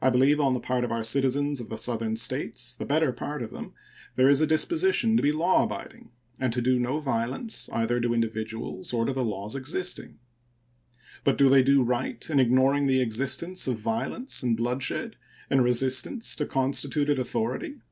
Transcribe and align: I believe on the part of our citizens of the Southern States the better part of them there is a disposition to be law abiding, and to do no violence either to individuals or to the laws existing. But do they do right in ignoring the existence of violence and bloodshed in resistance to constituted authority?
I 0.00 0.08
believe 0.08 0.40
on 0.40 0.54
the 0.54 0.60
part 0.60 0.82
of 0.82 0.90
our 0.90 1.04
citizens 1.04 1.60
of 1.60 1.68
the 1.68 1.76
Southern 1.76 2.16
States 2.16 2.74
the 2.74 2.86
better 2.86 3.12
part 3.12 3.42
of 3.42 3.50
them 3.50 3.74
there 4.16 4.30
is 4.30 4.40
a 4.40 4.46
disposition 4.46 5.14
to 5.14 5.22
be 5.22 5.30
law 5.30 5.64
abiding, 5.64 6.08
and 6.40 6.54
to 6.54 6.62
do 6.62 6.78
no 6.78 6.98
violence 7.00 7.68
either 7.70 8.00
to 8.00 8.14
individuals 8.14 8.94
or 8.94 9.04
to 9.04 9.12
the 9.12 9.22
laws 9.22 9.54
existing. 9.54 10.18
But 11.22 11.36
do 11.36 11.50
they 11.50 11.62
do 11.62 11.82
right 11.82 12.24
in 12.30 12.40
ignoring 12.40 12.86
the 12.86 13.02
existence 13.02 13.66
of 13.66 13.76
violence 13.76 14.42
and 14.42 14.56
bloodshed 14.56 15.16
in 15.50 15.60
resistance 15.60 16.34
to 16.36 16.46
constituted 16.46 17.18
authority? 17.18 17.82